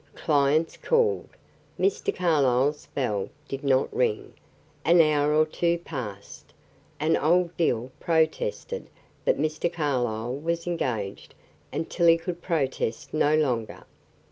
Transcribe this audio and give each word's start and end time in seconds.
Clients 0.15 0.77
called; 0.77 1.29
Mr. 1.79 2.11
Carlyle's 2.15 2.87
bell 2.87 3.29
did 3.47 3.63
not 3.63 3.95
ring; 3.95 4.33
an 4.83 4.99
hour 4.99 5.31
or 5.31 5.45
two 5.45 5.77
passed, 5.77 6.55
and 6.99 7.15
old 7.15 7.55
Dill 7.55 7.91
protested 7.99 8.87
that 9.25 9.37
Mr. 9.37 9.71
Carlyle 9.71 10.33
was 10.33 10.65
engaged 10.65 11.35
until 11.71 12.07
he 12.07 12.17
could 12.17 12.41
protest 12.41 13.13
no 13.13 13.35
longer. 13.35 13.83